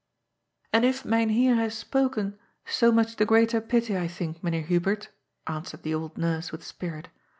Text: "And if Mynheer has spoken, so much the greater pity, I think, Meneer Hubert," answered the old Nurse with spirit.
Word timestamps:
"And 0.73 0.83
if 0.83 1.05
Mynheer 1.05 1.53
has 1.57 1.77
spoken, 1.77 2.39
so 2.65 2.91
much 2.91 3.17
the 3.17 3.25
greater 3.27 3.61
pity, 3.61 3.95
I 3.95 4.07
think, 4.07 4.41
Meneer 4.43 4.63
Hubert," 4.63 5.09
answered 5.45 5.83
the 5.83 5.93
old 5.93 6.17
Nurse 6.17 6.51
with 6.51 6.63
spirit. 6.63 7.09